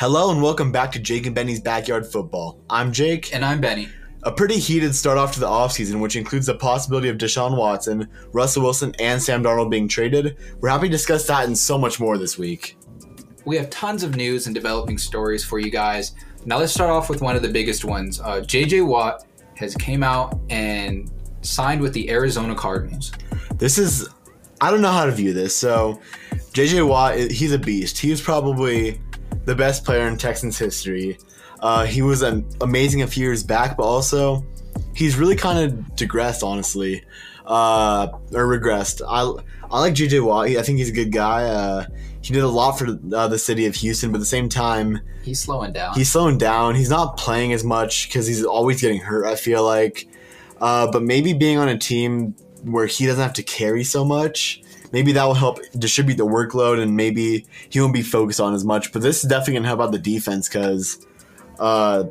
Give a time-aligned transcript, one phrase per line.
[0.00, 2.58] Hello and welcome back to Jake and Benny's Backyard Football.
[2.70, 3.34] I'm Jake.
[3.34, 3.90] And I'm Benny.
[4.22, 8.08] A pretty heated start off to the offseason, which includes the possibility of Deshaun Watson,
[8.32, 10.38] Russell Wilson, and Sam Darnold being traded.
[10.58, 12.78] We're happy to discuss that and so much more this week.
[13.44, 16.12] We have tons of news and developing stories for you guys.
[16.46, 18.20] Now let's start off with one of the biggest ones.
[18.20, 19.26] Uh, JJ Watt
[19.56, 21.10] has came out and
[21.42, 23.12] signed with the Arizona Cardinals.
[23.58, 24.08] This is
[24.62, 25.54] I don't know how to view this.
[25.54, 26.00] So
[26.54, 27.98] JJ Watt, he's a beast.
[27.98, 28.98] He was probably
[29.44, 31.18] the best player in Texans history.
[31.60, 34.44] Uh, he was an amazing a few years back, but also
[34.94, 37.04] he's really kind of digressed, honestly,
[37.46, 39.02] uh, or regressed.
[39.06, 40.48] I I like JJ Watt.
[40.48, 41.44] I think he's a good guy.
[41.44, 41.86] Uh,
[42.22, 45.00] he did a lot for uh, the city of Houston, but at the same time,
[45.22, 45.94] he's slowing down.
[45.94, 46.74] He's slowing down.
[46.74, 49.26] He's not playing as much because he's always getting hurt.
[49.26, 50.08] I feel like,
[50.60, 54.62] uh, but maybe being on a team where he doesn't have to carry so much.
[54.92, 58.64] Maybe that will help distribute the workload, and maybe he won't be focused on as
[58.64, 58.92] much.
[58.92, 61.06] But this is definitely gonna help out the defense because
[61.58, 62.04] uh,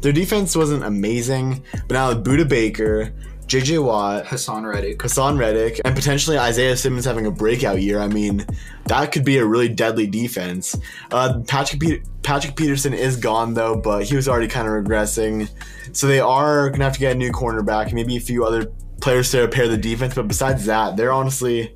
[0.00, 1.62] their defense wasn't amazing.
[1.86, 3.12] But now with Budda Baker,
[3.48, 7.98] JJ Watt, Haason Reddick, Haason Reddick, and potentially Isaiah Simmons having a breakout year.
[7.98, 8.44] I mean,
[8.84, 10.76] that could be a really deadly defense.
[11.10, 15.48] Uh, Patrick Pe- Patrick Peterson is gone though, but he was already kind of regressing.
[15.92, 18.66] So they are gonna have to get a new cornerback, maybe a few other
[19.00, 20.14] players to repair the defense.
[20.14, 21.74] But besides that, they're honestly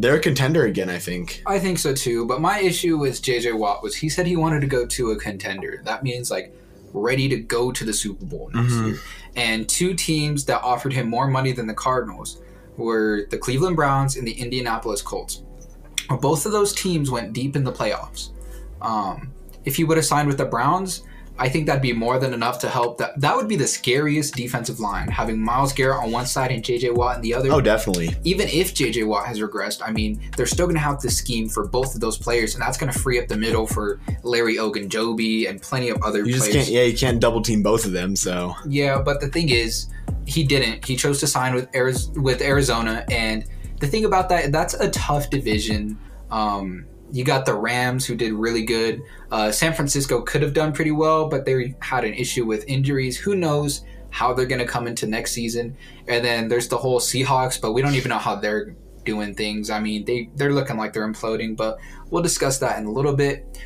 [0.00, 0.88] they're a contender again.
[0.88, 1.42] I think.
[1.46, 2.26] I think so too.
[2.26, 5.16] But my issue with JJ Watt was he said he wanted to go to a
[5.16, 5.82] contender.
[5.84, 6.54] That means like
[6.92, 8.86] ready to go to the Super Bowl next mm-hmm.
[8.88, 8.98] year.
[9.36, 12.42] And two teams that offered him more money than the Cardinals
[12.76, 15.42] were the Cleveland Browns and the Indianapolis Colts.
[16.20, 18.30] Both of those teams went deep in the playoffs.
[18.82, 19.32] Um,
[19.64, 21.04] if he would have signed with the Browns,
[21.40, 22.98] I think that'd be more than enough to help.
[22.98, 26.62] That that would be the scariest defensive line, having Myles Garrett on one side and
[26.62, 27.50] JJ Watt on the other.
[27.50, 28.14] Oh, definitely.
[28.24, 31.48] Even if JJ Watt has regressed, I mean, they're still going to have to scheme
[31.48, 34.56] for both of those players, and that's going to free up the middle for Larry
[34.56, 36.26] Ogunjobi and plenty of other.
[36.26, 36.66] You just players.
[36.66, 36.68] can't.
[36.68, 38.16] Yeah, you can't double team both of them.
[38.16, 38.54] So.
[38.68, 39.86] Yeah, but the thing is,
[40.26, 40.84] he didn't.
[40.84, 43.46] He chose to sign with Arizona, with Arizona, and
[43.80, 45.98] the thing about that, that's a tough division.
[46.30, 49.02] Um, you got the Rams who did really good.
[49.30, 53.18] Uh, San Francisco could have done pretty well, but they had an issue with injuries.
[53.18, 55.76] Who knows how they're going to come into next season?
[56.08, 59.70] And then there's the whole Seahawks, but we don't even know how they're doing things.
[59.70, 61.78] I mean, they they're looking like they're imploding, but
[62.10, 63.60] we'll discuss that in a little bit.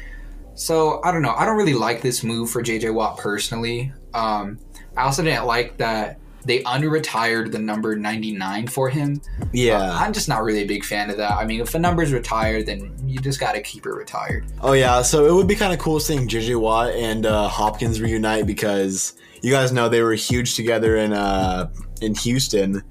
[0.55, 1.35] So I don't know.
[1.35, 3.93] I don't really like this move for JJ Watt personally.
[4.15, 4.59] Um,
[4.97, 9.21] I also didn't like that they unretired the number 99 for him.
[9.53, 9.79] Yeah.
[9.79, 11.33] Uh, I'm just not really a big fan of that.
[11.33, 14.45] I mean, if a number's retired, then you just got to keep it retired.
[14.61, 15.03] Oh, yeah.
[15.03, 19.15] So it would be kind of cool seeing JJ Watt and uh, Hopkins reunite because
[19.43, 22.83] you guys know they were huge together in, uh, in Houston.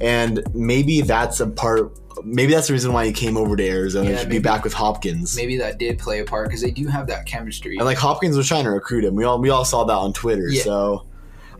[0.00, 4.10] And maybe that's a part maybe that's the reason why he came over to Arizona
[4.10, 5.36] yeah, to maybe, be back with Hopkins.
[5.36, 7.76] Maybe that did play a part because they do have that chemistry.
[7.76, 9.14] And like Hopkins was trying to recruit him.
[9.14, 10.48] We all we all saw that on Twitter.
[10.48, 10.62] Yeah.
[10.62, 11.06] So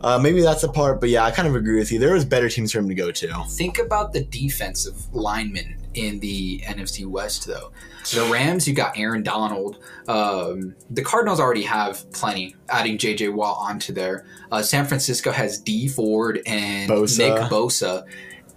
[0.01, 1.99] uh, maybe that's a part, but yeah, I kind of agree with you.
[1.99, 3.43] There was better teams for him to go to.
[3.49, 7.71] Think about the defensive linemen in the NFC West, though.
[8.13, 9.79] The Rams, you got Aaron Donald.
[10.07, 13.29] Um, the Cardinals already have plenty, adding J.J.
[13.29, 14.27] Watt onto there.
[14.51, 17.17] Uh, San Francisco has Dee Ford and Bosa.
[17.17, 18.03] Nick Bosa.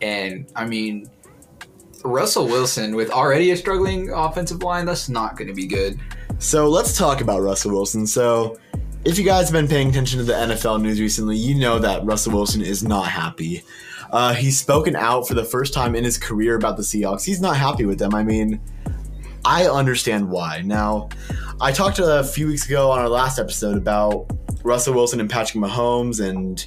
[0.03, 1.09] And, I mean,
[2.05, 5.99] Russell Wilson with already a struggling offensive line, that's not going to be good.
[6.39, 8.07] So let's talk about Russell Wilson.
[8.07, 8.59] So
[9.09, 12.05] if you guys have been paying attention to the NFL news recently, you know that
[12.05, 13.65] Russell Wilson is not happy.
[14.11, 17.25] Uh, he's spoken out for the first time in his career about the Seahawks.
[17.25, 18.15] He's not happy with them.
[18.15, 18.61] I mean,
[19.47, 20.61] I understand why.
[20.63, 21.09] Now,
[21.59, 24.31] I talked a few weeks ago on our last episode about
[24.63, 26.67] Russell Wilson and Patrick Mahomes, and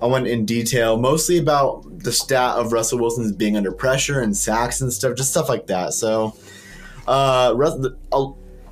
[0.00, 4.34] I went in detail mostly about the stat of Russell Wilson's being under pressure and
[4.34, 5.92] sacks and stuff, just stuff like that.
[5.92, 6.34] So,
[7.06, 7.52] uh,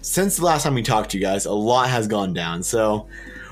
[0.02, 2.62] since the last time we talked to you guys, a lot has gone down.
[2.62, 3.08] So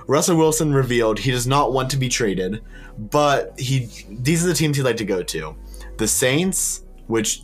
[0.07, 2.63] Russell Wilson revealed he does not want to be traded,
[2.99, 5.55] but he these are the teams he'd like to go to.
[5.99, 7.43] The Saints, which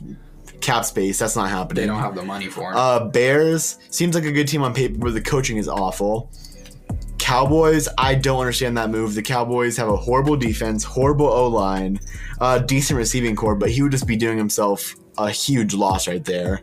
[0.61, 1.83] cap space, that's not happening.
[1.83, 2.77] They don't have the money for him.
[2.77, 6.31] Uh, Bears seems like a good team on paper, but the coaching is awful.
[7.19, 9.15] Cowboys, I don't understand that move.
[9.15, 12.01] The Cowboys have a horrible defense, horrible O line,
[12.41, 16.25] uh, decent receiving core, but he would just be doing himself a huge loss right
[16.25, 16.63] there.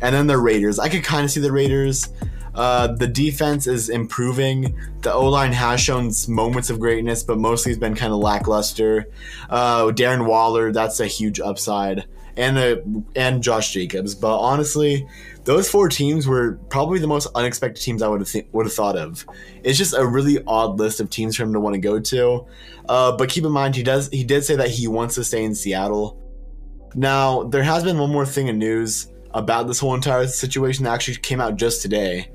[0.00, 0.78] And then the Raiders.
[0.78, 2.08] I could kind of see the Raiders.
[2.54, 4.76] Uh, the defense is improving.
[5.02, 9.06] The O line has shown moments of greatness, but mostly has been kind of lackluster.
[9.48, 12.06] Uh, Darren Waller, that's a huge upside,
[12.36, 12.76] and uh,
[13.14, 14.14] and Josh Jacobs.
[14.14, 15.06] But honestly,
[15.44, 18.74] those four teams were probably the most unexpected teams I would have th- would have
[18.74, 19.24] thought of.
[19.62, 22.46] It's just a really odd list of teams for him to want to go to.
[22.88, 25.44] Uh, but keep in mind, he does he did say that he wants to stay
[25.44, 26.20] in Seattle.
[26.96, 30.92] Now there has been one more thing in news about this whole entire situation that
[30.92, 32.30] actually came out just today.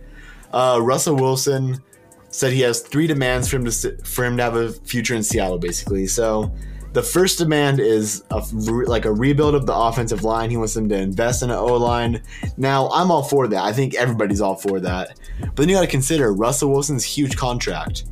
[0.54, 1.82] Uh, Russell Wilson
[2.30, 5.24] said he has three demands for him to for him to have a future in
[5.24, 6.08] Seattle, basically.
[6.08, 6.54] So
[6.94, 8.42] the first demand is a,
[8.88, 10.50] like a rebuild of the offensive line.
[10.50, 12.22] He wants them to invest in an O line.
[12.56, 13.64] Now I'm all for that.
[13.64, 15.20] I think everybody's all for that.
[15.42, 18.06] But then you got to consider Russell Wilson's huge contract.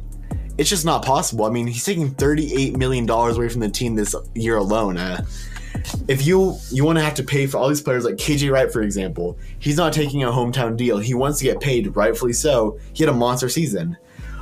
[0.57, 1.45] It's just not possible.
[1.45, 4.97] I mean, he's taking 38 million dollars away from the team this year alone.
[4.97, 5.25] Uh,
[6.07, 8.71] if you you want to have to pay for all these players like KJ Wright
[8.71, 10.97] for example, he's not taking a hometown deal.
[10.97, 12.79] He wants to get paid, rightfully so.
[12.93, 13.97] He had a monster season.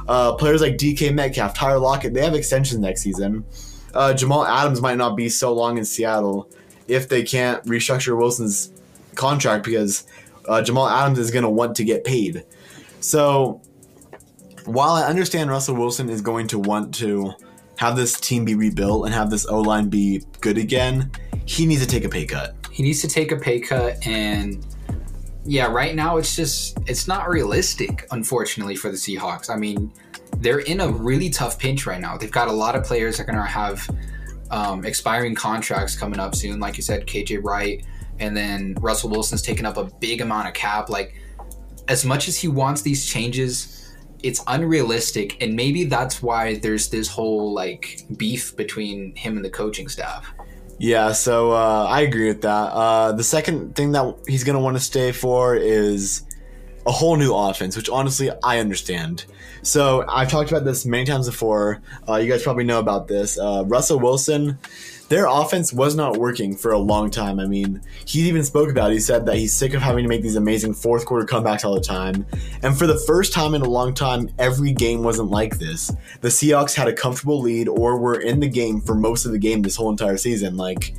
[0.07, 3.45] Uh, players like DK Metcalf, Tyler Lockett, they have extensions next season.
[3.93, 6.49] Uh, Jamal Adams might not be so long in Seattle
[6.87, 8.71] if they can't restructure Wilson's
[9.15, 10.05] contract because
[10.47, 12.43] uh, Jamal Adams is going to want to get paid.
[12.99, 13.61] So
[14.65, 17.33] while I understand Russell Wilson is going to want to
[17.77, 21.11] have this team be rebuilt and have this O line be good again,
[21.51, 22.55] he needs to take a pay cut.
[22.71, 24.65] He needs to take a pay cut and
[25.43, 29.49] yeah, right now it's just it's not realistic, unfortunately, for the Seahawks.
[29.49, 29.91] I mean,
[30.37, 32.15] they're in a really tough pinch right now.
[32.15, 33.89] They've got a lot of players that are gonna have
[34.49, 36.59] um, expiring contracts coming up soon.
[36.59, 37.85] Like you said, KJ Wright,
[38.19, 40.89] and then Russell Wilson's taking up a big amount of cap.
[40.89, 41.15] Like,
[41.87, 43.93] as much as he wants these changes,
[44.23, 49.49] it's unrealistic, and maybe that's why there's this whole like beef between him and the
[49.49, 50.31] coaching staff.
[50.81, 52.49] Yeah, so uh, I agree with that.
[52.49, 56.23] Uh, the second thing that he's going to want to stay for is
[56.87, 59.25] a whole new offense, which honestly I understand.
[59.61, 61.83] So I've talked about this many times before.
[62.09, 63.37] Uh, you guys probably know about this.
[63.37, 64.57] Uh, Russell Wilson,
[65.11, 67.37] their offense was not working for a long time.
[67.37, 68.93] I mean, he even spoke about it.
[68.93, 71.73] He said that he's sick of having to make these amazing fourth quarter comebacks all
[71.73, 72.25] the time.
[72.63, 75.91] And for the first time in a long time, every game wasn't like this.
[76.21, 79.37] The Seahawks had a comfortable lead or were in the game for most of the
[79.37, 80.55] game this whole entire season.
[80.55, 80.95] Like,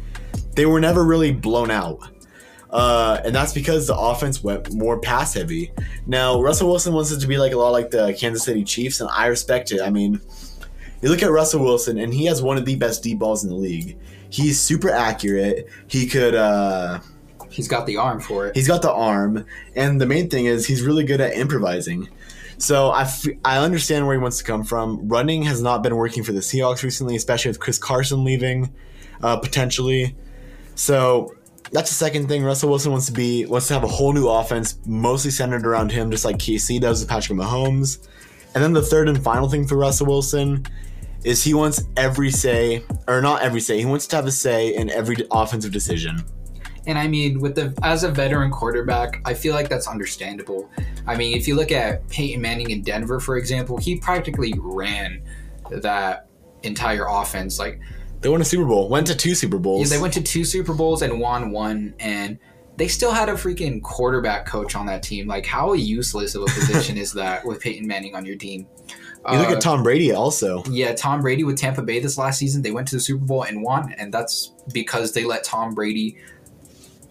[0.56, 1.98] they were never really blown out.
[2.68, 5.72] Uh, and that's because the offense went more pass heavy.
[6.06, 9.00] Now, Russell Wilson wants it to be like a lot like the Kansas City Chiefs,
[9.00, 9.80] and I respect it.
[9.80, 10.20] I mean,
[11.02, 13.50] you look at Russell Wilson, and he has one of the best deep balls in
[13.50, 13.98] the league.
[14.30, 15.68] He's super accurate.
[15.88, 17.00] He could, uh,
[17.50, 18.54] He's got the arm for it.
[18.56, 19.44] he's got the arm,
[19.76, 22.08] and the main thing is he's really good at improvising.
[22.56, 25.06] So I, f- I understand where he wants to come from.
[25.08, 28.72] Running has not been working for the Seahawks recently, especially with Chris Carson leaving,
[29.22, 30.14] uh, potentially.
[30.76, 31.34] So
[31.72, 32.42] that's the second thing.
[32.44, 35.92] Russell Wilson wants to be wants to have a whole new offense, mostly centered around
[35.92, 38.06] him, just like KC does with Patrick Mahomes.
[38.54, 40.64] And then the third and final thing for Russell Wilson
[41.24, 44.74] is he wants every say, or not every say, he wants to have a say
[44.74, 46.24] in every offensive decision.
[46.86, 50.68] And I mean, with the as a veteran quarterback, I feel like that's understandable.
[51.06, 55.22] I mean, if you look at Peyton Manning in Denver, for example, he practically ran
[55.70, 56.26] that
[56.64, 57.58] entire offense.
[57.58, 57.80] Like
[58.20, 59.90] They won a Super Bowl, went to two Super Bowls.
[59.90, 62.38] they went to two Super Bowls and won one, and
[62.76, 65.26] they still had a freaking quarterback coach on that team.
[65.26, 68.66] Like, how useless of a position is that with Peyton Manning on your team?
[69.30, 70.64] you look Uh, at Tom Brady also.
[70.70, 73.42] yeah, Tom Brady with Tampa Bay this last season, they went to the Super Bowl
[73.44, 76.16] and won, and that's because they let Tom Brady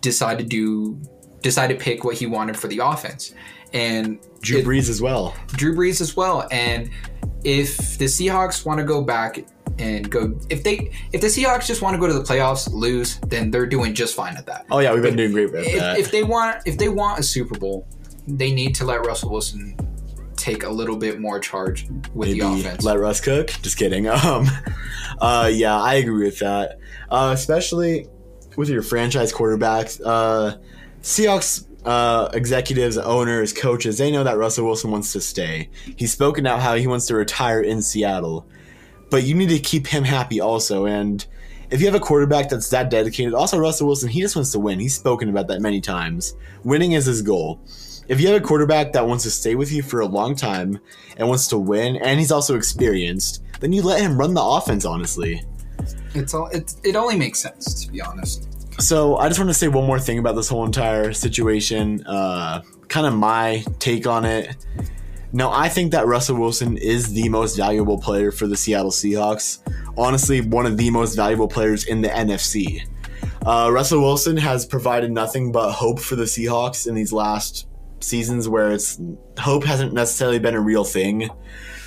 [0.02, 1.00] decide to do
[1.42, 3.34] decide to pick what he wanted for the offense.
[3.74, 5.34] And Drew it- Brees as well.
[5.48, 6.48] Drew Brees as well.
[6.52, 6.90] And
[7.44, 9.46] if the Seahawks want to go back
[9.80, 13.20] and go if they if the Seahawks just want to go to the playoffs, lose,
[13.28, 14.66] then they're doing just fine at that.
[14.72, 15.98] Oh yeah, we've been doing great with that.
[16.00, 17.88] If, if they want if they want a Super Bowl,
[18.28, 19.76] they need to let Russell Wilson
[20.36, 22.84] take a little bit more charge with Maybe the offense.
[22.84, 23.50] let Russ cook.
[23.62, 24.08] Just kidding.
[24.12, 24.48] Um,
[25.20, 26.80] uh, yeah, I agree with that.
[27.10, 28.08] Uh, especially
[28.56, 30.02] with your franchise quarterbacks.
[30.04, 30.58] Uh,
[31.02, 35.70] Seahawks uh, executives, owners, coaches, they know that Russell Wilson wants to stay.
[35.96, 38.48] He's spoken out how he wants to retire in Seattle,
[39.12, 40.88] but you need to keep him happy also.
[40.88, 41.24] And
[41.70, 44.60] if you have a quarterback that's that dedicated, also Russell Wilson, he just wants to
[44.60, 44.80] win.
[44.80, 46.34] He's spoken about that many times.
[46.64, 47.62] Winning is his goal.
[48.08, 50.80] If you have a quarterback that wants to stay with you for a long time
[51.18, 54.86] and wants to win, and he's also experienced, then you let him run the offense,
[54.86, 55.44] honestly.
[56.14, 58.48] It's all it, it only makes sense to be honest.
[58.82, 62.06] So I just want to say one more thing about this whole entire situation.
[62.06, 64.56] Uh, kind of my take on it.
[65.34, 69.60] Now, I think that Russell Wilson is the most valuable player for the Seattle Seahawks.
[69.98, 72.86] Honestly, one of the most valuable players in the NFC.
[73.46, 77.68] Uh, Russell Wilson has provided nothing but hope for the Seahawks in these last
[78.02, 79.00] seasons, where it's
[79.40, 81.30] hope hasn't necessarily been a real thing.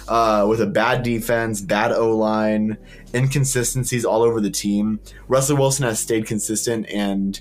[0.09, 2.77] Uh, with a bad defense, bad O line,
[3.15, 7.41] inconsistencies all over the team, Russell Wilson has stayed consistent, and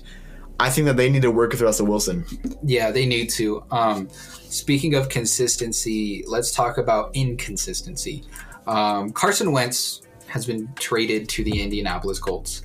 [0.60, 2.24] I think that they need to work with Russell Wilson.
[2.62, 3.64] Yeah, they need to.
[3.70, 8.24] Um, speaking of consistency, let's talk about inconsistency.
[8.66, 12.62] Um, Carson Wentz has been traded to the Indianapolis Colts,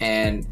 [0.00, 0.46] and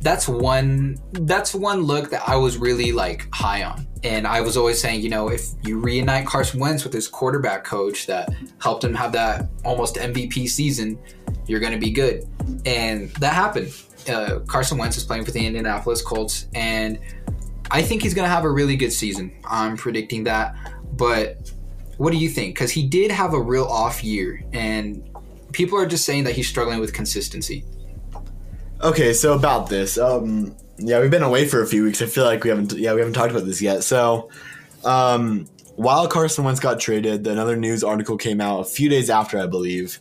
[0.00, 3.86] that's one that's one look that I was really like high on.
[4.04, 7.62] And I was always saying, you know, if you reunite Carson Wentz with his quarterback
[7.62, 10.98] coach that helped him have that almost MVP season,
[11.46, 12.26] you're going to be good.
[12.66, 13.72] And that happened.
[14.08, 16.98] Uh, Carson Wentz is playing for the Indianapolis Colts, and
[17.70, 19.32] I think he's going to have a really good season.
[19.44, 20.54] I'm predicting that.
[20.92, 21.52] But
[21.96, 22.54] what do you think?
[22.54, 25.08] Because he did have a real off year, and
[25.52, 27.64] people are just saying that he's struggling with consistency.
[28.82, 32.02] Okay, so about this, um, yeah, we've been away for a few weeks.
[32.02, 33.84] I feel like we haven't, yeah, we haven't talked about this yet.
[33.84, 34.28] So,
[34.84, 39.38] um, while Carson Wentz got traded, another news article came out a few days after,
[39.38, 39.98] I believe,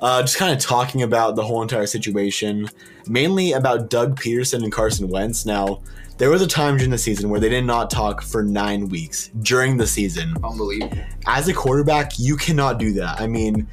[0.00, 2.68] uh, just kind of talking about the whole entire situation,
[3.06, 5.46] mainly about Doug Pederson and Carson Wentz.
[5.46, 5.82] Now,
[6.18, 9.30] there was a time during the season where they did not talk for nine weeks
[9.42, 10.34] during the season.
[10.44, 10.96] Unbelievable.
[11.26, 13.20] As a quarterback, you cannot do that.
[13.20, 13.68] I mean,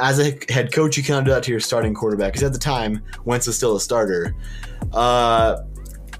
[0.00, 2.58] as a head coach, you cannot do that to your starting quarterback because at the
[2.58, 4.34] time, Wentz was still a starter.
[4.92, 5.62] Uh,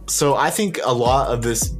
[0.06, 1.74] so I think a lot of this,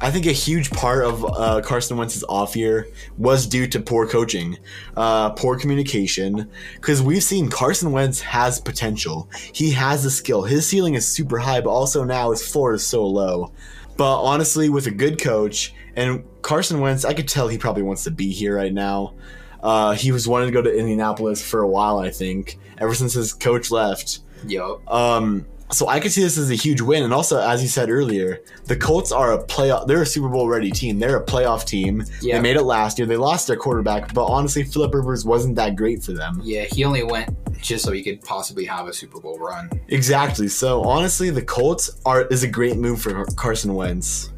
[0.00, 4.06] I think a huge part of uh, Carson Wentz's off year was due to poor
[4.06, 4.58] coaching,
[4.96, 6.50] uh, poor communication.
[6.74, 9.30] Because we've seen Carson Wentz has potential.
[9.52, 10.42] He has the skill.
[10.42, 13.52] His ceiling is super high, but also now his floor is so low.
[13.96, 18.04] But honestly, with a good coach and Carson Wentz, I could tell he probably wants
[18.04, 19.14] to be here right now.
[19.62, 23.14] Uh, he was wanting to go to Indianapolis for a while, I think, ever since
[23.14, 24.20] his coach left.
[24.46, 24.86] Yup.
[24.92, 27.90] Um, so I could see this as a huge win, and also as you said
[27.90, 29.86] earlier, the Colts are a playoff.
[29.86, 30.98] They're a Super Bowl ready team.
[30.98, 32.04] They're a playoff team.
[32.20, 32.36] Yeah.
[32.36, 33.06] They made it last year.
[33.06, 36.40] They lost their quarterback, but honestly, Philip Rivers wasn't that great for them.
[36.44, 39.70] Yeah, he only went just so he could possibly have a Super Bowl run.
[39.88, 40.48] Exactly.
[40.48, 44.32] So honestly, the Colts are is a great move for Carson Wentz.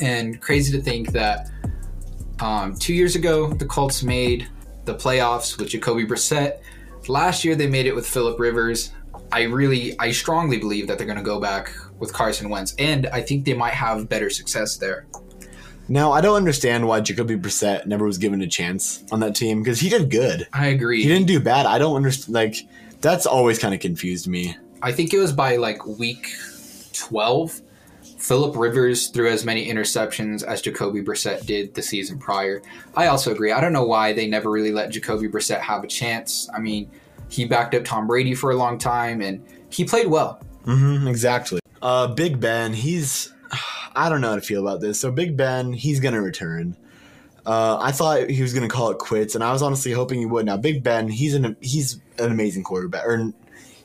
[0.00, 1.50] And crazy to think that
[2.40, 4.46] um, two years ago, the Colts made
[4.84, 6.60] the playoffs with Jacoby Brissett.
[7.08, 8.92] Last year, they made it with Philip Rivers.
[9.32, 13.06] I really, I strongly believe that they're going to go back with Carson Wentz, and
[13.08, 15.06] I think they might have better success there.
[15.88, 19.62] Now, I don't understand why Jacoby Brissett never was given a chance on that team
[19.62, 20.48] because he did good.
[20.52, 21.02] I agree.
[21.02, 21.66] He didn't do bad.
[21.66, 22.34] I don't understand.
[22.34, 22.56] Like,
[23.00, 24.56] that's always kind of confused me.
[24.82, 26.28] I think it was by like week
[26.92, 27.62] 12.
[28.18, 32.62] Philip Rivers threw as many interceptions as Jacoby Brissett did the season prior.
[32.96, 33.52] I also agree.
[33.52, 36.48] I don't know why they never really let Jacoby Brissett have a chance.
[36.52, 36.90] I mean,
[37.28, 40.40] he backed up Tom Brady for a long time and he played well.
[40.64, 41.60] Mm-hmm, exactly.
[41.82, 43.32] Uh, Big Ben, he's.
[43.96, 45.00] I don't know how to feel about this.
[45.00, 46.76] So, Big Ben, he's going to return.
[47.46, 50.18] Uh, I thought he was going to call it quits, and I was honestly hoping
[50.18, 50.44] he would.
[50.44, 53.32] Now, Big Ben, he's an he's an amazing quarterback, or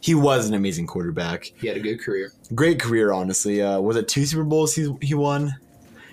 [0.02, 1.54] he was an amazing quarterback.
[1.58, 2.32] He had a good career.
[2.56, 3.62] Great career, honestly.
[3.62, 5.56] Uh, was it two Super Bowls he he won?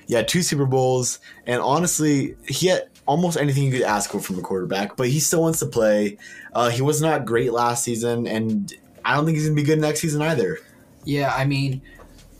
[0.06, 4.38] Yeah, two Super Bowls, and honestly, he had almost anything you could ask for from
[4.38, 4.96] a quarterback.
[4.96, 6.18] But he still wants to play.
[6.54, 8.72] Uh, he was not great last season, and
[9.04, 10.58] I don't think he's gonna be good next season either.
[11.04, 11.80] Yeah, I mean,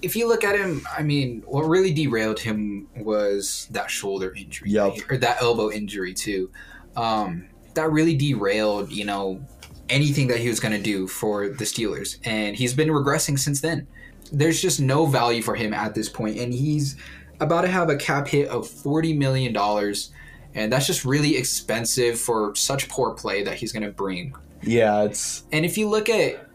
[0.02, 4.70] if you look at him, I mean, what really derailed him was that shoulder injury,
[4.70, 4.94] Yup.
[5.10, 6.50] or that elbow injury too.
[6.96, 9.40] Um, that really derailed, you know,
[9.88, 13.60] anything that he was going to do for the Steelers, and he's been regressing since
[13.60, 13.86] then.
[14.30, 16.96] There's just no value for him at this point, and he's
[17.40, 20.10] about to have a cap hit of forty million dollars,
[20.58, 24.34] and that's just really expensive for such poor play that he's going to bring.
[24.62, 26.46] Yeah, it's And if you look at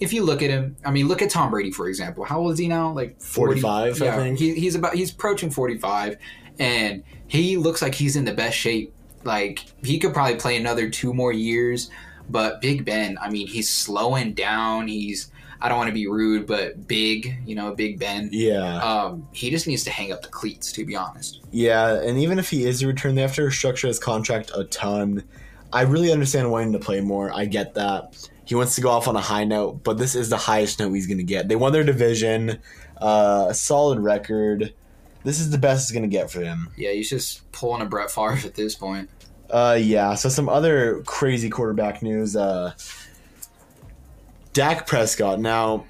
[0.00, 2.24] if you look at him, I mean, look at Tom Brady for example.
[2.24, 2.92] How old is he now?
[2.92, 4.38] Like 40 45, I Yeah, think.
[4.38, 6.16] He, he's about he's approaching forty five,
[6.58, 8.92] and he looks like he's in the best shape.
[9.22, 11.90] Like he could probably play another two more years.
[12.28, 14.88] But Big Ben, I mean, he's slowing down.
[14.88, 15.30] He's
[15.64, 18.28] I don't want to be rude, but big, you know, Big Ben.
[18.30, 18.76] yeah.
[18.82, 21.40] Um, he just needs to hang up the cleats, to be honest.
[21.52, 24.64] Yeah, and even if he is a return, they have to restructure his contract a
[24.64, 25.24] ton.
[25.72, 27.32] I really understand wanting to play more.
[27.32, 28.28] I get that.
[28.44, 30.92] He wants to go off on a high note, but this is the highest note
[30.92, 31.48] he's going to get.
[31.48, 32.58] They won their division,
[33.00, 34.74] uh, a solid record.
[35.24, 36.68] This is the best it's going to get for him.
[36.76, 39.08] Yeah, he's just pulling a Brett Favre at this point.
[39.48, 42.36] Uh, yeah, so some other crazy quarterback news.
[42.36, 42.74] Uh,
[44.54, 45.40] Dak Prescott.
[45.40, 45.84] Now,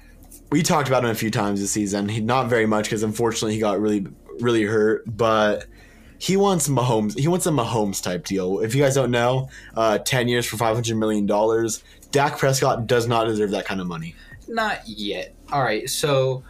[0.51, 2.09] we talked about him a few times this season.
[2.09, 4.05] He not very much because unfortunately he got really,
[4.41, 5.03] really hurt.
[5.05, 5.67] But
[6.17, 7.17] he wants Mahomes.
[7.17, 8.59] He wants a Mahomes type deal.
[8.59, 11.83] If you guys don't know, uh, ten years for five hundred million dollars.
[12.11, 14.15] Dak Prescott does not deserve that kind of money.
[14.47, 15.35] Not yet.
[15.51, 16.43] All right, so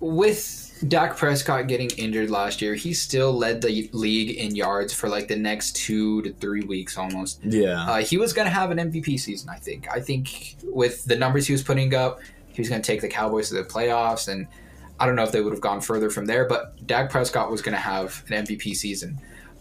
[0.00, 5.08] with Dak Prescott getting injured last year, he still led the league in yards for
[5.08, 7.40] like the next two to three weeks almost.
[7.42, 9.88] Yeah, Uh, he was going to have an MVP season, I think.
[9.90, 13.08] I think with the numbers he was putting up, he was going to take the
[13.08, 14.46] Cowboys to the playoffs, and
[15.00, 17.62] I don't know if they would have gone further from there, but Dak Prescott was
[17.62, 19.18] going to have an MVP season.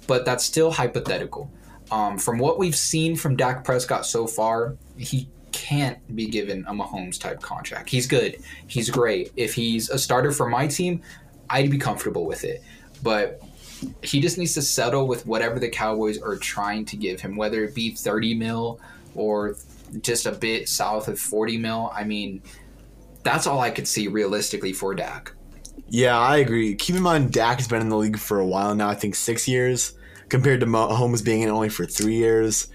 [0.08, 1.50] But that's still hypothetical.
[1.92, 6.74] Um, from what we've seen from Dak Prescott so far, he can't be given a
[6.74, 7.90] Mahomes type contract.
[7.90, 8.44] He's good.
[8.68, 9.32] He's great.
[9.38, 11.02] If he's a starter for my team,
[11.50, 12.62] I'd be comfortable with it.
[13.02, 13.42] But
[14.04, 17.64] he just needs to settle with whatever the Cowboys are trying to give him, whether
[17.64, 18.82] it be 30 mil
[19.16, 19.56] or
[20.02, 21.90] just a bit south of 40 mil.
[21.96, 22.42] I mean,
[23.24, 25.32] that's all I could see realistically for Dak.
[25.88, 26.76] Yeah, I agree.
[26.76, 28.90] Keep in mind, Dak has been in the league for a while now.
[28.90, 29.94] I think six years,
[30.28, 32.68] compared to Mahomes being in only for three years.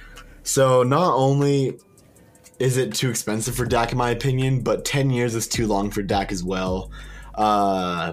[0.45, 1.79] So not only
[2.61, 5.91] is it too expensive for Dak, in my opinion, but ten years is too long
[5.91, 6.91] for Dak as well.
[7.35, 8.13] Uh,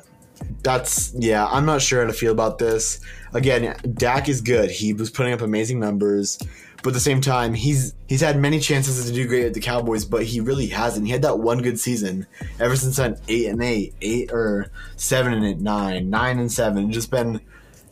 [0.63, 1.45] that's yeah.
[1.45, 3.01] I'm not sure how to feel about this.
[3.33, 4.71] Again, Dak is good.
[4.71, 6.39] He was putting up amazing numbers.
[6.83, 9.59] But at the same time, he's he's had many chances to do great at the
[9.59, 11.07] Cowboys, but he really hasn't.
[11.07, 12.27] He had that one good season
[12.59, 16.91] ever since then, eight and eight, eight or seven and nine, nine and seven.
[16.91, 17.41] Just been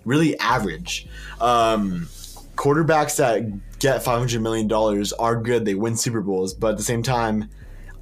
[0.06, 1.08] really average.
[1.42, 2.08] Um,
[2.56, 3.44] quarterbacks that
[3.86, 5.66] get five hundred million dollars are good.
[5.66, 7.50] They win Super Bowls, but at the same time,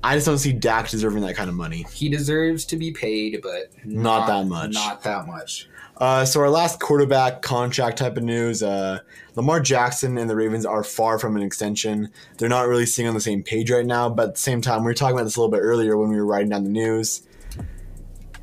[0.04, 1.86] I just don't see Dak deserving that kind of money.
[1.94, 4.74] He deserves to be paid, but Not that much.
[4.74, 5.68] Not that much.
[5.98, 9.00] Uh, so our last quarterback contract type of news, uh,
[9.36, 12.10] Lamar Jackson and the Ravens are far from an extension.
[12.38, 14.80] They're not really sitting on the same page right now, but at the same time,
[14.82, 16.70] we were talking about this a little bit earlier when we were writing down the
[16.70, 17.24] news.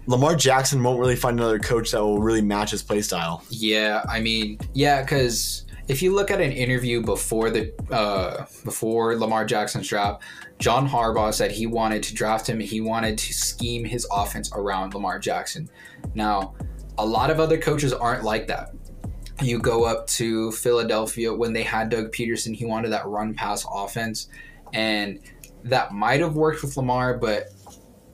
[0.06, 3.44] Lamar Jackson won't really find another coach that will really match his play style.
[3.48, 9.16] Yeah, I mean, yeah, because if you look at an interview before the uh, before
[9.16, 10.22] Lamar Jackson's draft,
[10.60, 12.60] John Harbaugh said he wanted to draft him.
[12.60, 15.68] He wanted to scheme his offense around Lamar Jackson.
[16.14, 16.54] Now,
[16.96, 18.70] a lot of other coaches aren't like that.
[19.42, 23.66] You go up to Philadelphia when they had Doug Pederson, he wanted that run pass
[23.68, 24.28] offense,
[24.72, 25.18] and
[25.64, 27.48] that might have worked with Lamar, but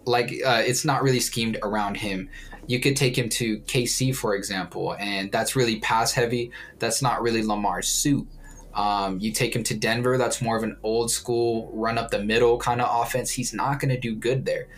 [0.06, 2.30] like uh, it's not really schemed around him.
[2.66, 6.50] You could take him to KC, for example, and that's really pass heavy.
[6.78, 8.26] That's not really Lamar's suit.
[8.74, 12.22] Um, you take him to Denver, that's more of an old school run up the
[12.22, 13.30] middle kind of offense.
[13.30, 14.68] He's not going to do good there.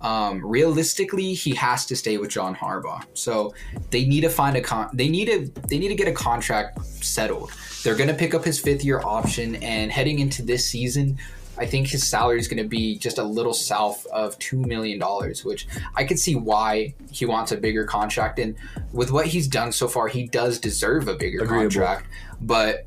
[0.00, 3.04] Um, realistically, he has to stay with John Harbaugh.
[3.12, 3.52] So
[3.90, 4.88] they need to find a con.
[4.94, 7.52] They need to they need to get a contract settled.
[7.82, 11.18] They're going to pick up his fifth year option, and heading into this season,
[11.60, 14.98] I think his salary is going to be just a little south of two million
[14.98, 18.38] dollars, which I can see why he wants a bigger contract.
[18.38, 18.56] And
[18.92, 21.64] with what he's done so far, he does deserve a bigger Agreeable.
[21.64, 22.06] contract,
[22.40, 22.86] but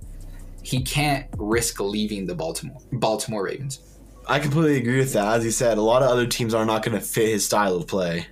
[0.64, 3.80] he can't risk leaving the Baltimore Baltimore Ravens.
[4.28, 5.36] I completely agree with that.
[5.38, 7.76] As you said, a lot of other teams are not going to fit his style
[7.76, 8.26] of play.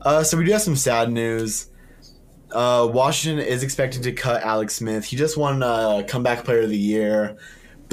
[0.00, 1.68] Uh, so we do have some sad news.
[2.50, 5.04] Uh, Washington is expected to cut Alex Smith.
[5.04, 7.36] He just won uh, comeback player of the year,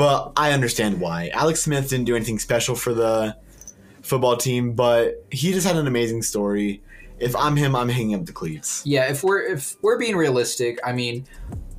[0.02, 1.30] but I understand why.
[1.32, 3.38] Alex Smith didn't do anything special for the
[4.02, 6.82] football team, but he just had an amazing story.
[7.20, 8.82] If I'm him, I'm hanging up the cleats.
[8.84, 11.28] Yeah, if we're if we're being realistic, I mean,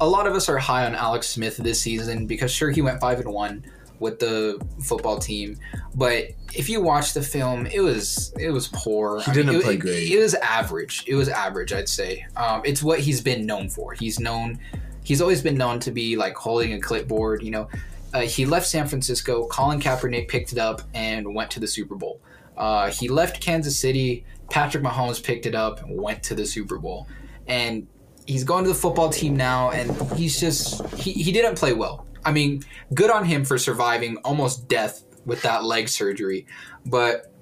[0.00, 3.00] a lot of us are high on Alex Smith this season because sure he went
[3.00, 3.64] five and one
[3.98, 5.58] with the football team,
[5.96, 9.20] but if you watch the film, it was it was poor.
[9.22, 10.12] He didn't it, play it- great.
[10.12, 11.02] It, was average.
[11.08, 12.24] It was average, I'd say.
[12.36, 13.94] Um, it's what he's been known for.
[13.94, 14.60] He's known.
[15.02, 17.42] He's always been known to be like holding a clipboard.
[17.42, 17.68] You know,
[18.12, 19.46] uh, he left San Francisco.
[19.46, 22.20] Colin Kaepernick picked it up and went to the Super Bowl.
[22.56, 24.24] Uh, he left Kansas City.
[24.50, 27.08] Patrick Mahomes picked it up and went to the Super Bowl.
[27.46, 27.86] And
[28.26, 32.06] he's going to the football team now, and he's just he, he didn't play well.
[32.24, 32.62] I mean,
[32.94, 36.46] good on him for surviving almost death with that leg surgery,
[36.86, 37.32] but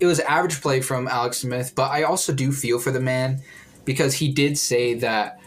[0.00, 1.72] it was average play from Alex Smith.
[1.74, 3.42] But I also do feel for the man
[3.84, 5.40] because he did say that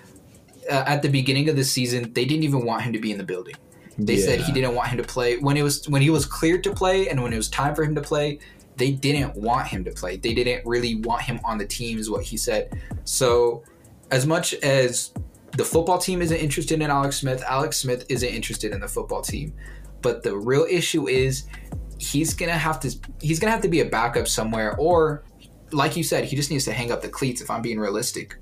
[0.70, 3.18] uh, at the beginning of the season they didn't even want him to be in
[3.18, 3.56] the building.
[3.98, 6.64] They said he didn't want him to play when it was when he was cleared
[6.66, 8.40] to play and when it was time for him to play.
[8.76, 10.18] They didn't want him to play.
[10.18, 12.80] They didn't really want him on the team, is what he said.
[13.06, 13.64] So,
[14.12, 15.14] as much as
[15.54, 19.24] the football team isn't interested in Alex Smith, Alex Smith isn't interested in the football
[19.24, 19.56] team.
[20.04, 21.46] But the real issue is
[21.98, 25.24] he's gonna have to he's gonna have to be a backup somewhere, or
[25.72, 27.42] like you said, he just needs to hang up the cleats.
[27.42, 28.38] If I'm being realistic.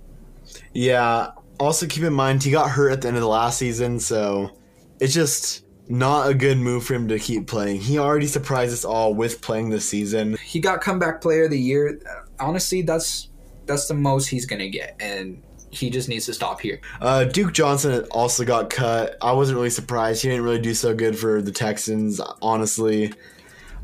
[0.73, 1.31] Yeah.
[1.61, 4.51] Also, keep in mind he got hurt at the end of the last season, so
[4.99, 7.79] it's just not a good move for him to keep playing.
[7.79, 10.37] He already surprised us all with playing this season.
[10.37, 11.99] he got comeback player of the year.
[12.39, 13.29] Honestly, that's
[13.65, 16.79] that's the most he's gonna get, and he just needs to stop here.
[17.01, 19.17] Uh, Duke Johnson also got cut.
[19.21, 20.21] I wasn't really surprised.
[20.23, 23.13] He didn't really do so good for the Texans, honestly.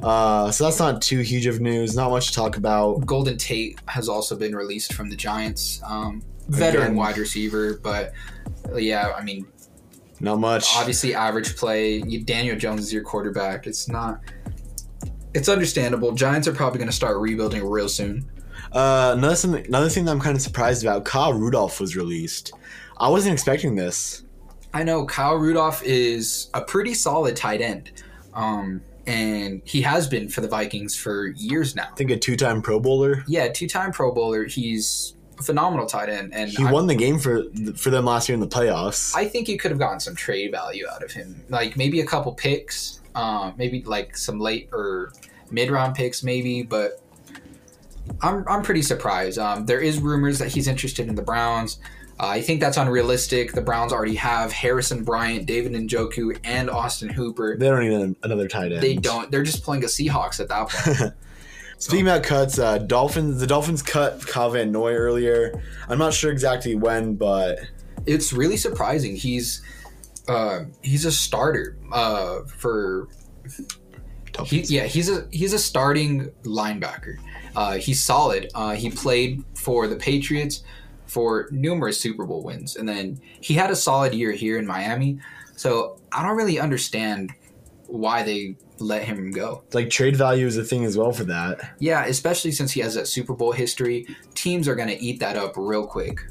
[0.01, 1.95] Uh, so that's not too huge of news.
[1.95, 3.05] Not much to talk about.
[3.05, 5.81] Golden Tate has also been released from the Giants.
[5.85, 6.95] Um, veteran Again.
[6.95, 8.13] wide receiver, but
[8.75, 9.45] yeah, I mean,
[10.21, 10.75] Not much.
[10.75, 11.99] obviously average play.
[12.01, 13.67] Daniel Jones is your quarterback.
[13.67, 14.21] It's not.
[15.33, 16.11] It's understandable.
[16.11, 18.29] Giants are probably going to start rebuilding real soon.
[18.71, 21.05] Uh, another thing, another thing that I'm kind of surprised about.
[21.05, 22.53] Kyle Rudolph was released.
[22.97, 24.23] I wasn't expecting this.
[24.73, 27.91] I know Kyle Rudolph is a pretty solid tight end.
[28.33, 31.89] Um, and he has been for the Vikings for years now.
[31.91, 33.23] I think a two-time Pro Bowler.
[33.27, 34.45] Yeah, two-time Pro Bowler.
[34.45, 37.43] He's phenomenal tight end, and He I, won the game for
[37.75, 39.15] for them last year in the playoffs.
[39.15, 42.05] I think you could have gotten some trade value out of him, like maybe a
[42.05, 45.11] couple picks, um, maybe like some late or
[45.49, 46.63] mid-round picks, maybe.
[46.63, 47.01] But
[48.21, 49.37] I'm I'm pretty surprised.
[49.39, 51.79] Um, there is rumors that he's interested in the Browns.
[52.19, 53.53] Uh, I think that's unrealistic.
[53.53, 57.57] The Browns already have Harrison Bryant, David Njoku, and Austin Hooper.
[57.57, 58.81] they don't need an- another tight end.
[58.83, 59.31] They don't.
[59.31, 61.13] They're just playing a Seahawks at that point.
[61.81, 63.39] Speaking about cuts, uh, Dolphins.
[63.39, 65.63] The Dolphins cut Kyle Van Noy earlier.
[65.89, 67.57] I'm not sure exactly when, but
[68.05, 69.15] it's really surprising.
[69.15, 69.63] He's
[70.27, 73.07] uh, he's a starter uh, for
[74.45, 77.15] he, yeah he's a he's a starting linebacker.
[77.55, 78.51] Uh, he's solid.
[78.53, 80.63] Uh, he played for the Patriots
[81.07, 85.17] for numerous Super Bowl wins, and then he had a solid year here in Miami.
[85.55, 87.31] So I don't really understand
[87.91, 89.63] why they let him go.
[89.73, 91.75] like trade value is a thing as well for that.
[91.79, 95.37] Yeah, especially since he has that Super Bowl history, teams are going to eat that
[95.37, 96.21] up real quick.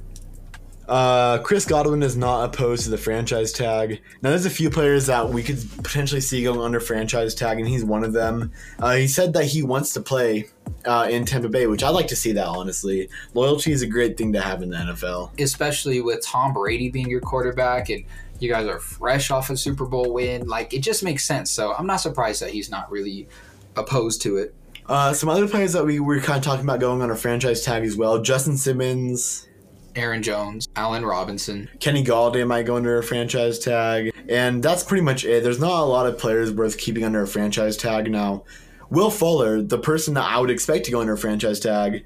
[0.89, 4.01] Uh, Chris Godwin is not opposed to the franchise tag.
[4.23, 7.69] Now, there's a few players that we could potentially see going under franchise tag, and
[7.69, 8.51] he's one of them.
[8.81, 10.47] Uh, he said that he wants to play
[10.85, 13.09] uh, in Tampa Bay, which I'd like to see that, honestly.
[13.35, 15.41] Loyalty is a great thing to have in the NFL.
[15.41, 18.05] especially with Tom Brady being your quarterback and
[18.41, 20.47] you guys are fresh off a Super Bowl win.
[20.47, 21.51] Like it just makes sense.
[21.51, 23.29] So I'm not surprised that he's not really
[23.77, 24.55] opposed to it.
[24.87, 27.63] Uh, some other players that we were kind of talking about going on a franchise
[27.63, 29.47] tag as well Justin Simmons,
[29.95, 31.69] Aaron Jones, Allen Robinson.
[31.79, 35.43] Kenny Golladay might go under a franchise tag, and that's pretty much it.
[35.43, 38.45] There's not a lot of players worth keeping under a franchise tag now.
[38.91, 42.05] Will Fuller, the person that I would expect to go under a franchise tag,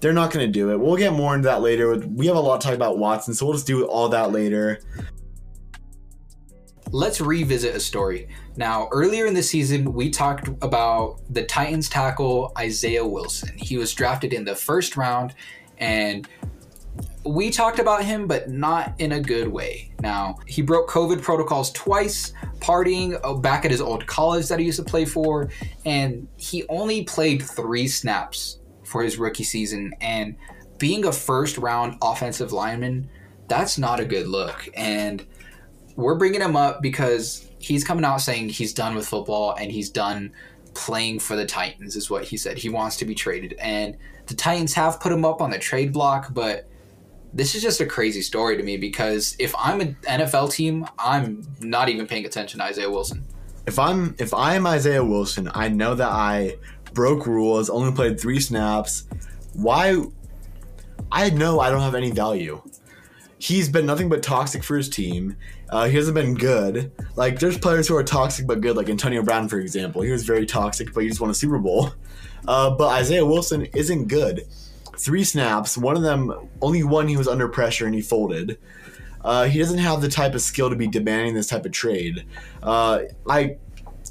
[0.00, 0.80] they're not going to do it.
[0.80, 1.96] We'll get more into that later.
[1.96, 4.80] We have a lot to talk about Watson, so we'll just do all that later.
[6.92, 8.28] Let's revisit a story.
[8.56, 13.56] Now, earlier in the season, we talked about the Titans tackle Isaiah Wilson.
[13.56, 15.34] He was drafted in the first round,
[15.78, 16.26] and
[17.24, 19.92] we talked about him, but not in a good way.
[20.00, 24.66] Now, he broke COVID protocols twice, partying uh, back at his old college that he
[24.66, 25.48] used to play for,
[25.84, 29.92] and he only played three snaps for his rookie season.
[30.00, 30.34] And
[30.78, 33.08] being a first round offensive lineman,
[33.46, 34.68] that's not a good look.
[34.74, 35.24] And
[36.00, 39.90] we're bringing him up because he's coming out saying he's done with football and he's
[39.90, 40.32] done
[40.74, 42.58] playing for the Titans, is what he said.
[42.58, 43.54] He wants to be traded.
[43.58, 46.68] And the Titans have put him up on the trade block, but
[47.32, 51.46] this is just a crazy story to me because if I'm an NFL team, I'm
[51.60, 53.24] not even paying attention to Isaiah Wilson.
[53.66, 56.56] If I'm if I am Isaiah Wilson, I know that I
[56.92, 59.06] broke rules, only played three snaps.
[59.52, 60.02] Why?
[61.12, 62.62] I know I don't have any value.
[63.40, 65.36] He's been nothing but toxic for his team.
[65.70, 66.92] Uh, he hasn't been good.
[67.16, 70.02] Like there's players who are toxic but good, like Antonio Brown, for example.
[70.02, 71.90] He was very toxic, but he just won a Super Bowl.
[72.46, 74.46] Uh, but Isaiah Wilson isn't good.
[74.96, 78.58] Three snaps, one of them, only one he was under pressure and he folded.
[79.22, 82.24] Uh, he doesn't have the type of skill to be demanding this type of trade.
[82.62, 83.56] Uh, I,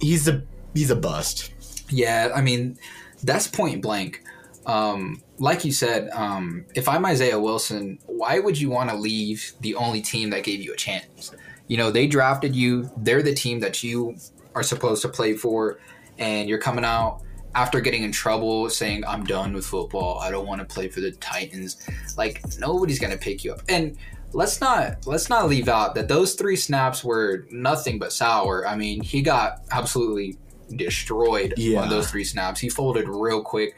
[0.02, 1.52] he's a he's a bust.
[1.90, 2.78] Yeah, I mean,
[3.24, 4.24] that's point blank.
[4.66, 9.54] Um, like you said, um, if I'm Isaiah Wilson, why would you want to leave
[9.62, 11.32] the only team that gave you a chance?
[11.68, 14.16] You know, they drafted you, they're the team that you
[14.56, 15.80] are supposed to play for,
[16.18, 17.22] and you're coming out
[17.56, 21.00] after getting in trouble saying, I'm done with football, I don't want to play for
[21.00, 21.78] the Titans.
[22.18, 23.62] Like, nobody's going to pick you up.
[23.70, 23.98] And
[24.34, 28.68] let's not let's not leave out that those three snaps were nothing but sour.
[28.68, 30.38] I mean, he got absolutely
[30.76, 31.82] destroyed Yeah.
[31.82, 32.60] on those three snaps.
[32.60, 33.76] He folded real quick.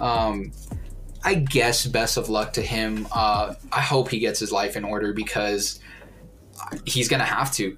[0.00, 0.52] Um,
[1.22, 3.06] I guess best of luck to him.
[3.12, 5.80] Uh, I hope he gets his life in order because
[6.84, 7.76] he's gonna have to.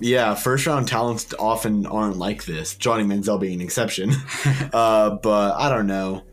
[0.00, 2.74] Yeah, first round talents often aren't like this.
[2.74, 4.12] Johnny Manziel being an exception.
[4.72, 6.24] uh, but I don't know.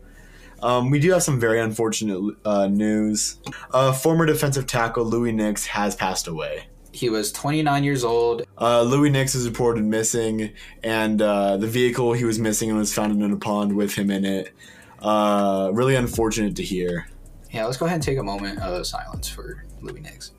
[0.62, 3.38] Um, we do have some very unfortunate uh, news.
[3.72, 6.64] Uh, former defensive tackle Louis Nix has passed away.
[6.92, 8.42] He was 29 years old.
[8.58, 10.52] Uh, Louis Nix is reported missing,
[10.84, 14.24] and uh, the vehicle he was missing was found in a pond with him in
[14.24, 14.54] it.
[15.02, 17.08] Uh, really unfortunate to hear.
[17.50, 20.30] Yeah, let's go ahead and take a moment of silence for Louis Nix.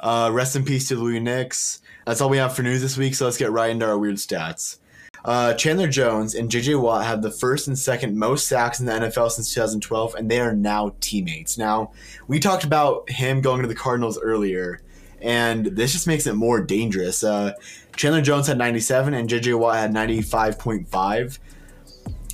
[0.00, 1.82] Uh, rest in peace to Louis Nix.
[2.06, 4.16] That's all we have for news this week, so let's get right into our weird
[4.16, 4.78] stats.
[5.24, 8.92] Uh, Chandler Jones and JJ Watt have the first and second most sacks in the
[8.92, 11.58] NFL since 2012, and they are now teammates.
[11.58, 11.90] Now,
[12.28, 14.80] we talked about him going to the Cardinals earlier,
[15.20, 17.24] and this just makes it more dangerous.
[17.24, 17.52] Uh,
[17.98, 21.38] Chandler Jones had 97, and JJ Watt had 95.5.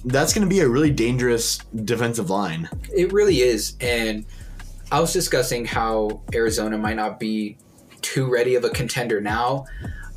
[0.05, 2.69] That's going to be a really dangerous defensive line.
[2.95, 3.75] It really is.
[3.81, 4.27] And
[4.93, 7.57] I was discussing how Arizona might not be
[8.03, 9.65] too ready of a contender now,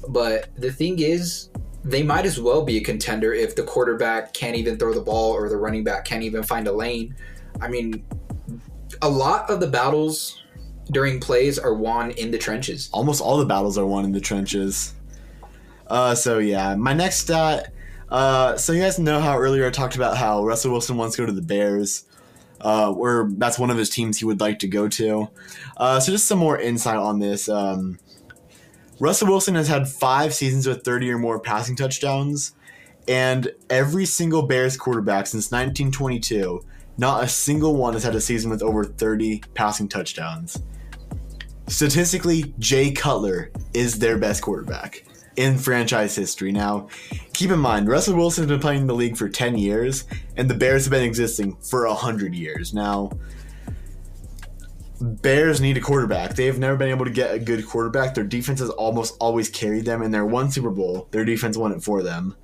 [0.07, 1.49] But the thing is,
[1.83, 5.31] they might as well be a contender if the quarterback can't even throw the ball
[5.31, 7.15] or the running back can't even find a lane.
[7.61, 8.05] I mean,
[9.01, 10.43] a lot of the battles
[10.91, 12.89] during plays are won in the trenches.
[12.93, 14.93] Almost all the battles are won in the trenches.
[15.89, 17.73] Uh, so yeah, my next stat.
[18.09, 21.21] Uh, so you guys know how earlier I talked about how Russell Wilson wants to
[21.21, 22.05] go to the Bears,
[22.61, 25.29] uh, or that's one of his teams he would like to go to.
[25.75, 27.49] Uh, so just some more insight on this.
[27.49, 27.99] Um,
[28.99, 32.53] Russell Wilson has had five seasons with 30 or more passing touchdowns,
[33.07, 36.63] and every single Bears quarterback since 1922,
[36.97, 40.61] not a single one has had a season with over 30 passing touchdowns.
[41.67, 45.03] Statistically, Jay Cutler is their best quarterback
[45.37, 46.51] in franchise history.
[46.51, 46.89] Now,
[47.33, 50.49] keep in mind, Russell Wilson has been playing in the league for 10 years, and
[50.49, 52.73] the Bears have been existing for 100 years.
[52.73, 53.11] Now,
[54.99, 56.35] Bears need a quarterback.
[56.35, 58.15] They have never been able to get a good quarterback.
[58.15, 60.01] Their defense has almost always carried them.
[60.01, 62.35] In their one Super Bowl, their defense won it for them.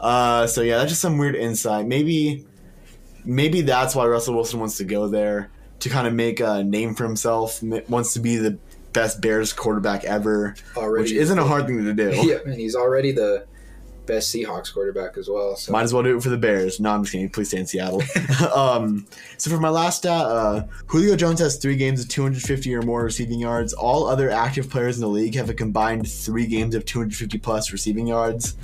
[0.00, 1.86] Uh, so yeah, that's just some weird insight.
[1.86, 2.44] Maybe,
[3.24, 6.96] maybe that's why Russell Wilson wants to go there to kind of make a name
[6.96, 7.62] for himself.
[7.62, 8.58] Wants to be the
[8.96, 12.10] best Bears quarterback ever, Already, which isn't a hard thing to do.
[12.14, 13.46] Yeah, and he's already the
[14.06, 15.54] best Seahawks quarterback as well.
[15.54, 15.70] So.
[15.70, 16.80] Might as well do it for the Bears.
[16.80, 17.28] No, I'm just kidding.
[17.28, 18.02] Please stay in Seattle.
[18.54, 19.06] um,
[19.36, 23.04] so for my last stat, uh, Julio Jones has three games of 250 or more
[23.04, 23.74] receiving yards.
[23.74, 27.72] All other active players in the league have a combined three games of 250 plus
[27.72, 28.56] receiving yards.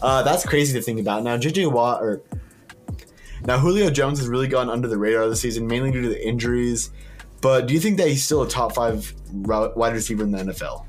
[0.00, 1.22] Uh, that's crazy to think about.
[1.22, 2.22] Now, JJ Watt or
[3.44, 6.26] now Julio Jones has really gone under the radar this season, mainly due to the
[6.26, 6.90] injuries.
[7.42, 10.86] But do you think that he's still a top five wide receiver in the NFL?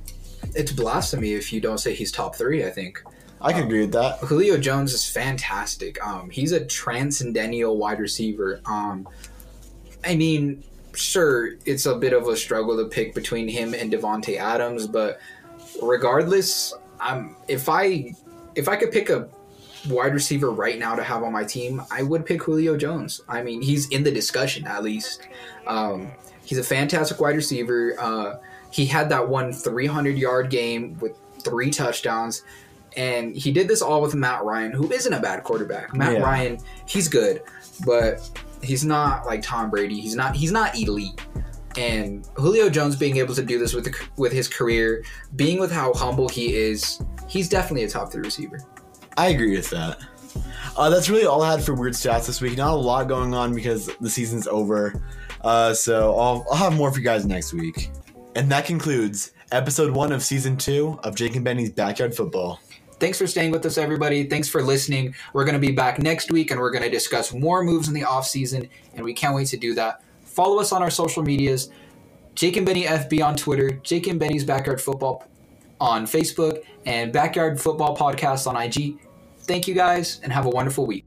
[0.56, 2.66] It's blasphemy if you don't say he's top three.
[2.66, 3.02] I think.
[3.42, 4.20] I can agree with that.
[4.20, 6.04] Julio Jones is fantastic.
[6.06, 8.62] Um, he's a transcendental wide receiver.
[8.66, 9.08] Um,
[10.04, 14.38] I mean, sure, it's a bit of a struggle to pick between him and Davante
[14.38, 15.20] Adams, but
[15.82, 18.14] regardless, um, if I
[18.56, 19.28] if I could pick a
[19.90, 23.22] wide receiver right now to have on my team, I would pick Julio Jones.
[23.28, 25.28] I mean, he's in the discussion at least.
[25.68, 26.12] Um,
[26.46, 27.96] he's a fantastic wide receiver.
[28.00, 28.38] Uh,
[28.72, 32.44] he had that one 300 yard game with three touchdowns
[32.98, 35.94] and he did this all with Matt Ryan, who isn't a bad quarterback.
[35.94, 36.20] Matt yeah.
[36.20, 37.42] Ryan, he's good,
[37.86, 38.30] but
[38.64, 40.00] he's not like Tom Brady.
[40.00, 41.20] He's not he's not elite.
[41.78, 45.04] And Julio Jones being able to do this with the, with his career,
[45.36, 48.62] being with how humble he is, he's definitely a top three receiver.
[49.18, 50.00] I agree with that.
[50.78, 52.58] Uh, that's really all I had for weird stats this week.
[52.58, 55.02] Not a lot going on because the season's over.
[55.46, 57.92] Uh, so I'll, I'll have more for you guys next week.
[58.36, 62.60] And that concludes episode one of season two of Jake and Benny's Backyard Football.
[63.00, 64.24] Thanks for staying with us, everybody.
[64.24, 65.14] Thanks for listening.
[65.34, 67.94] We're going to be back next week and we're going to discuss more moves in
[67.94, 70.02] the offseason, and we can't wait to do that.
[70.24, 71.70] Follow us on our social medias
[72.34, 75.26] Jake and Benny FB on Twitter, Jake and Benny's Backyard Football
[75.80, 79.00] on Facebook, and Backyard Football Podcast on IG.
[79.42, 81.05] Thank you guys and have a wonderful week.